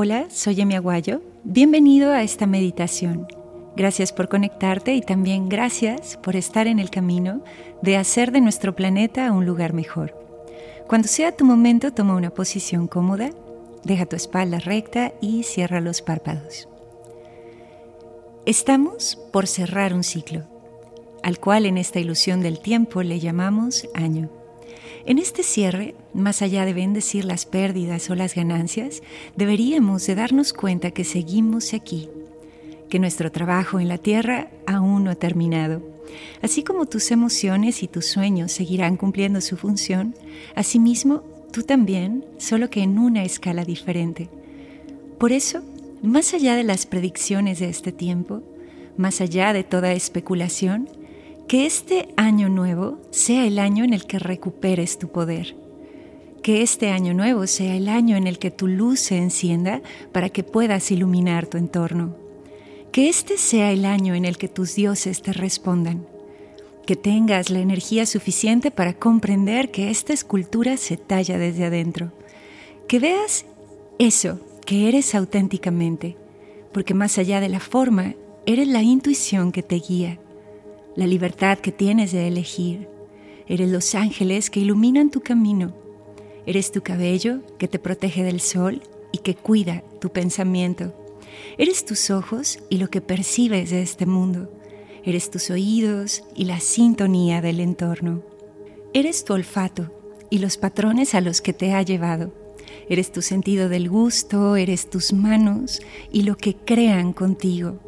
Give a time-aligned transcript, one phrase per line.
[0.00, 1.22] Hola, soy Emi Aguayo.
[1.42, 3.26] Bienvenido a esta meditación.
[3.74, 7.42] Gracias por conectarte y también gracias por estar en el camino
[7.82, 10.14] de hacer de nuestro planeta un lugar mejor.
[10.86, 13.30] Cuando sea tu momento, toma una posición cómoda,
[13.82, 16.68] deja tu espalda recta y cierra los párpados.
[18.46, 20.44] Estamos por cerrar un ciclo,
[21.24, 24.30] al cual en esta ilusión del tiempo le llamamos año.
[25.08, 29.02] En este cierre, más allá de bendecir las pérdidas o las ganancias,
[29.36, 32.10] deberíamos de darnos cuenta que seguimos aquí,
[32.90, 35.80] que nuestro trabajo en la tierra aún no ha terminado.
[36.42, 40.14] Así como tus emociones y tus sueños seguirán cumpliendo su función,
[40.54, 44.28] asimismo tú también, solo que en una escala diferente.
[45.16, 45.62] Por eso,
[46.02, 48.42] más allá de las predicciones de este tiempo,
[48.98, 50.86] más allá de toda especulación,
[51.48, 55.56] que este año nuevo sea el año en el que recuperes tu poder.
[56.42, 59.80] Que este año nuevo sea el año en el que tu luz se encienda
[60.12, 62.14] para que puedas iluminar tu entorno.
[62.92, 66.06] Que este sea el año en el que tus dioses te respondan.
[66.86, 72.12] Que tengas la energía suficiente para comprender que esta escultura se talla desde adentro.
[72.86, 73.46] Que veas
[73.98, 76.18] eso que eres auténticamente,
[76.74, 80.18] porque más allá de la forma, eres la intuición que te guía
[80.98, 82.88] la libertad que tienes de elegir.
[83.46, 85.72] Eres los ángeles que iluminan tu camino.
[86.44, 88.82] Eres tu cabello que te protege del sol
[89.12, 90.92] y que cuida tu pensamiento.
[91.56, 94.50] Eres tus ojos y lo que percibes de este mundo.
[95.04, 98.24] Eres tus oídos y la sintonía del entorno.
[98.92, 99.92] Eres tu olfato
[100.30, 102.32] y los patrones a los que te ha llevado.
[102.88, 107.78] Eres tu sentido del gusto, eres tus manos y lo que crean contigo.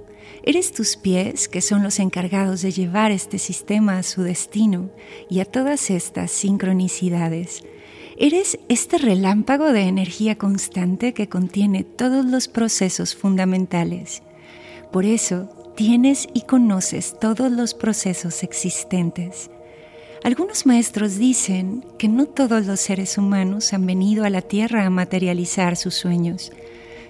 [0.42, 4.90] Eres tus pies que son los encargados de llevar este sistema a su destino
[5.28, 7.64] y a todas estas sincronicidades.
[8.16, 14.22] Eres este relámpago de energía constante que contiene todos los procesos fundamentales.
[14.92, 19.50] Por eso tienes y conoces todos los procesos existentes.
[20.22, 24.90] Algunos maestros dicen que no todos los seres humanos han venido a la Tierra a
[24.90, 26.52] materializar sus sueños.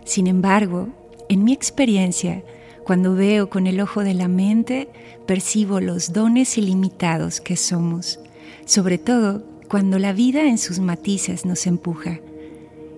[0.04, 0.91] Sin embargo,
[1.28, 2.44] en mi experiencia,
[2.84, 4.88] cuando veo con el ojo de la mente,
[5.26, 8.18] percibo los dones ilimitados que somos,
[8.64, 12.20] sobre todo cuando la vida en sus matices nos empuja.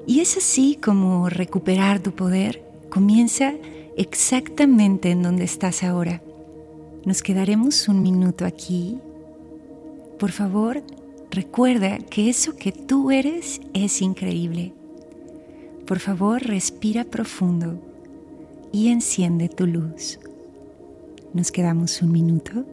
[0.07, 3.55] Y es así como recuperar tu poder comienza
[3.97, 6.23] exactamente en donde estás ahora.
[7.05, 8.99] Nos quedaremos un minuto aquí.
[10.19, 10.83] Por favor,
[11.31, 14.73] recuerda que eso que tú eres es increíble.
[15.87, 17.92] Por favor, respira profundo
[18.73, 20.19] y enciende tu luz.
[21.35, 22.65] Nos quedamos un minuto.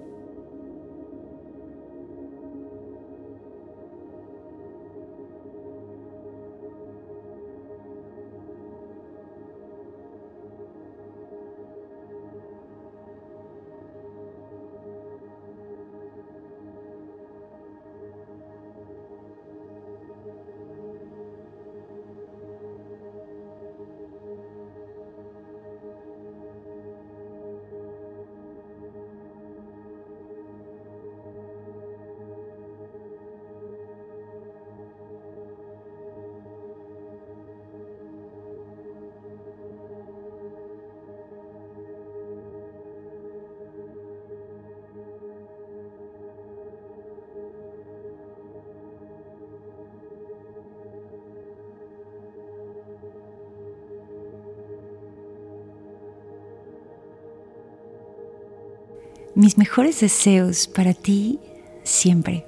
[59.36, 61.40] Mis mejores deseos para ti
[61.84, 62.46] siempre.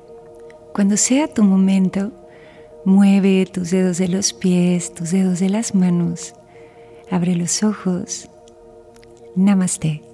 [0.73, 2.11] Cuando sea tu momento,
[2.85, 6.33] mueve tus dedos de los pies, tus dedos de las manos,
[7.09, 8.29] abre los ojos.
[9.35, 10.10] Namaste.